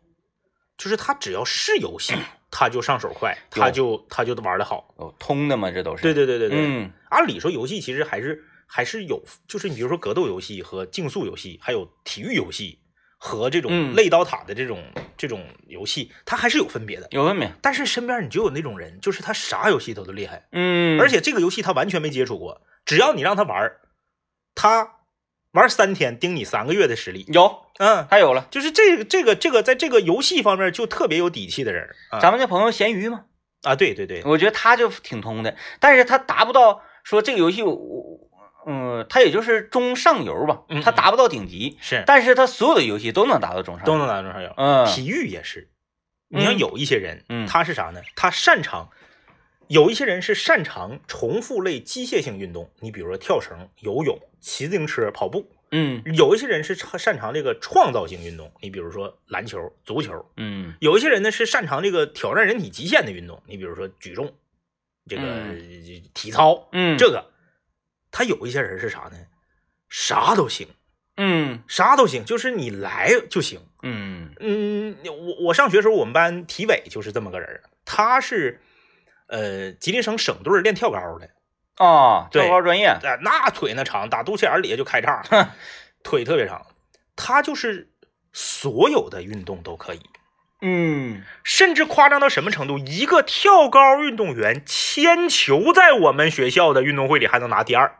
[0.77, 2.13] 就是他只要是游戏，
[2.51, 4.93] 他就上手快，他就他就玩的好。
[4.97, 6.03] 哦通的嘛，这都是。
[6.03, 12.79] 对对对对对，嗯按理说游戏其实还是还是有，就是你比如说格斗游戏和竞速游戏，还有体育游戏
[13.23, 14.83] 和这种嗯类刀塔的这种、
[15.15, 17.07] 这种游戏，它还是有分别的。
[17.11, 17.51] 有分别。
[17.61, 23.81] 但是身边你就有那种人，就是他啥游戏他都厉害，嗯，而且这个游戏他完全没接触过，只要你让他玩儿，
[24.55, 24.95] 他
[25.51, 27.27] 玩三天盯你三个月的实力。
[27.31, 28.47] 有嗯，还有了。
[28.49, 33.25] 就是这个这个这个在这个游戏方面就特别有底气的人啊咱们那朋友咸鱼嘛，
[33.61, 38.30] 啊，对对对，我觉得他就挺通的，但是他达不到说这个游戏我我
[38.65, 42.03] 嗯，他也就是中上游吧嗯，他达不到顶级，是。
[42.05, 44.53] 但是他所有的游戏都能达到中上游，都能拿中上游。
[44.57, 44.85] 嗯。
[44.87, 45.69] 体育也是，
[46.29, 47.47] 你像嗯有一些人，嗯。
[47.47, 48.01] 他是啥呢？
[48.15, 48.89] 他擅长，
[49.67, 56.03] 有一些人是擅长重复类机械性运动，你比如说跳绳、游泳、骑自行车、跑步；嗯。
[56.13, 60.73] 有一些人是擅擅长这个创造性运动，你比如说篮球、足球；嗯。
[60.79, 64.31] 有一些人呢是擅长这个挑战人体极限的运动，你比如说举重，
[65.07, 65.23] 这个
[66.13, 67.30] 体操，嗯，这个。
[68.11, 69.17] 他有一些人是啥呢？
[69.89, 70.67] 啥都行，
[71.17, 71.63] 嗯。
[71.67, 73.59] 啥都行，就是你来就行。
[73.81, 74.33] 嗯。
[74.39, 78.61] 嗯，我我上学时候，我们班体委就是这么个人，他是
[79.27, 81.29] 呃吉林省省队练跳高的，
[81.83, 82.43] 啊，对。
[82.43, 85.23] 跳高专业，啊，那腿那长，打肚脐眼儿里下就开叉，
[86.03, 86.65] 腿特别长。
[87.15, 87.91] 他就是
[88.33, 90.01] 所有的运动都可以，
[90.61, 91.23] 嗯。
[91.43, 92.77] 甚至夸张到什么程度？
[92.77, 97.95] 一个跳高运动员铅球在我们学校的运动会里还能拿第二，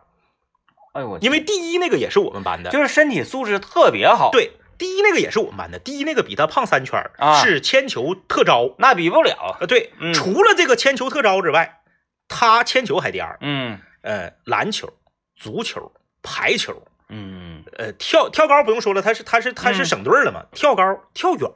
[0.94, 7.04] 哎呦我，因为第一那个也是我们班的，就是身体素质特别好，，对，第一那个也是我们班的，第一那个比他胖三圈
[7.44, 8.76] 是铅球特招。
[8.78, 10.14] 那比不了，呃，对，嗯。
[10.14, 11.82] 除了这个铅球特招之外，
[12.28, 13.38] 他铅球还第二。
[13.42, 13.80] 嗯。
[14.02, 14.92] 呃，篮球、
[15.36, 15.92] 足球、
[16.24, 17.64] 排球，嗯。
[17.78, 19.86] 呃呃，跳跳高不用说了，他是他是他是嗯。
[19.86, 20.84] 省队了嘛，跳高、
[21.14, 21.54] 跳远儿、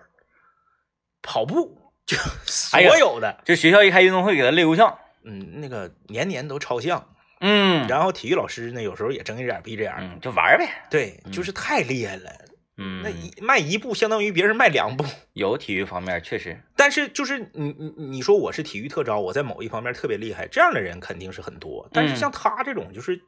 [1.26, 2.16] 跑步，就
[2.46, 4.98] 所有的，就学校一开运动会，给他累够呛。
[5.24, 7.10] 嗯，那个年年都超项。
[7.42, 10.70] 嗯然后体育老师呢，有时候也睁一只眼闭一只眼，嗯，就玩儿呗。
[10.90, 12.32] 对，嗯就是太厉害了。
[12.78, 15.06] 嗯，那一迈一步相当于别人迈两步。
[15.34, 21.90] 有体育方面确实，但是就是你你你说我是体育特招，我在某一方面特别厉害，这样的人肯定是很多。
[21.92, 23.20] 但是嗯像他这种就是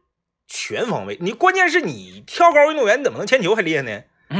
[0.48, 4.04] 全方位，你关键是你跳高运动员，你怎么能铅球还厉害呢？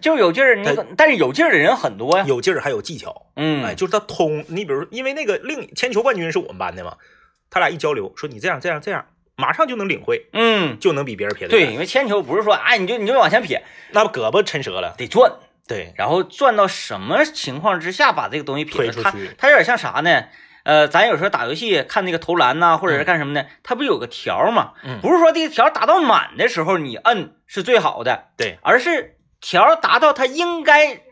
[0.00, 0.56] 就有劲儿。
[0.56, 2.24] 你可但是有劲儿的人很多呀。
[2.26, 4.44] 有劲儿还有技巧，嗯，哎，就是他通。
[4.48, 6.96] 你比如，因为那个另铅球冠军是我们班的嘛，
[7.50, 14.94] 他俩一交流说你这样这样这样，马上就能领会，嗯，就能比别人撇得对，因为铅球不是说哎你就你就往前撇，那胳膊抻折了。
[14.96, 15.32] 得转，
[15.66, 20.24] 对，然后转到什么情况之下把这个东西撇出去它有点像啥呢？
[20.64, 24.72] 呃，咱有时候打游戏看那个投篮呐、或者是干什么的，它不有个条儿吗？
[24.82, 31.02] 嗯不是说这个条打到满的时候你摁是最好的，对，而是条达到他应该，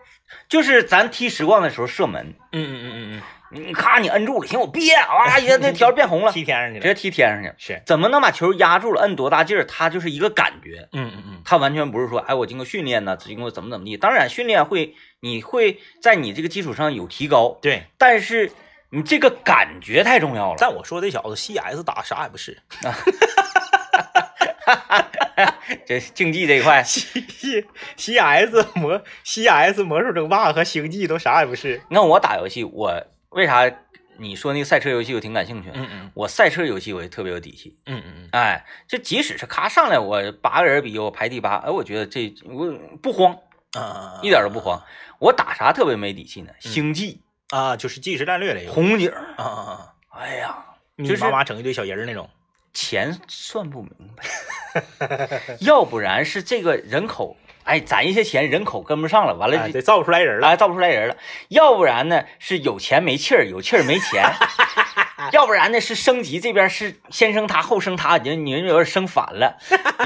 [0.49, 3.22] 就是咱踢实况的时候射门，嗯嗯嗯嗯嗯
[3.55, 7.53] 你咔你摁住了，行我憋，啊 一下那条变红嗯，了，踢天上去了，直接踢天上去。
[7.59, 9.03] 是，怎么能把球压住了？
[9.03, 9.66] 摁多大劲儿？
[9.66, 13.99] 它就是一个感觉，嗯嗯嗯，他完全不是说，哎，我经过训练呢，经过怎么怎么地。
[13.99, 17.83] 当然，训练会，你会在你这个基础上有提高，对。
[17.99, 18.51] 但是
[18.89, 20.57] 你这个感觉太重要了。
[20.59, 22.57] 但我说这小子 CS 打啥也不是
[25.87, 27.20] 这竞技这一块，，C
[27.97, 31.81] CS 魔 CS 魔兽争霸和星际都啥也不是。
[31.89, 33.70] 你看我打游戏，我为啥
[34.18, 35.70] 你说那个赛车游戏我挺感兴趣？
[35.75, 37.77] 嗯嗯我赛车游戏我也特别有底气。
[37.87, 42.70] 嗯嗯嗯哎，这即使是咔上来我八个人比我排第八，哎，我觉得这我
[43.03, 43.37] 不慌，
[43.77, 44.83] 嗯啊一点都不慌。
[45.18, 46.53] 我打啥特别没底气呢？
[46.61, 50.64] 星际、啊，就是即时战略类红警，啊啊啊，哎呀，
[50.97, 52.29] 密密就是麻麻整一堆小人儿那种。
[52.73, 60.49] 钱算不明白，要不然是这个人口，哎，攒一些钱，人口跟不上了，完了造不出来人了。
[60.49, 61.14] 哎造不出来人了；
[61.49, 64.25] 要不然呢是有钱没气儿，有气儿没钱；
[65.33, 69.57] 要不然呢是升级这边是先升他后升他，你你们有点升反了；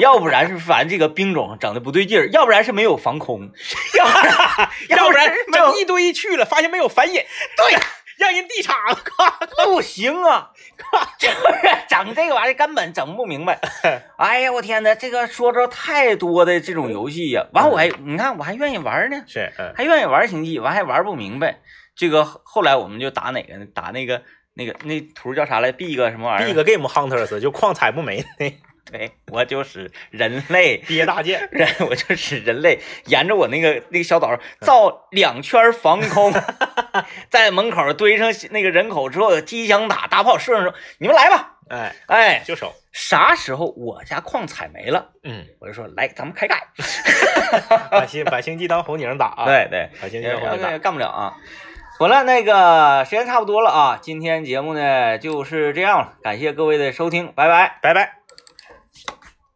[0.01, 3.49] 要不然是反正这个兵种整的不对劲儿；要不然是没有防空；
[3.97, 7.79] 要不然要不然整一堆去了，发现没有反野，对，
[8.19, 9.31] 让人地岔了，咔
[9.65, 10.51] 不行啊，
[11.19, 11.37] 就是
[11.89, 13.59] 整这个玩意儿根本整不明白。
[14.17, 21.59] 哎呀，我天哪，这个说着太多的这种游戏呀、完我还你看我还愿意玩呢，是，嗯还愿意玩星际，完还玩不明白。
[21.95, 23.67] 这个后来我们就打哪个呢？
[23.75, 24.23] 打那个
[24.55, 28.47] 那个那图叫啥来？Big 什么玩意儿？，Big Game Hunters 就矿采不没那
[28.91, 30.77] 对我就是人类。
[30.87, 36.33] 憋大剑，人，我就是人类，沿着我那个那个小岛上造两圈防空，
[37.29, 46.59] 在门口堆上那个人口之后，机枪打大炮射上，说你们来吧，哎，哎，就手，啥时候我家矿采没了，嗯，我就说来，咱们开干。
[47.91, 51.35] 把星把星际当红警打啊，，对对，把星际当红警打干，干不了啊。
[51.99, 57.79] 好了，那个时间差不多了啊，今天节目呢就是这样了，感谢各位的收听，拜拜。
[57.83, 58.26] 拜拜。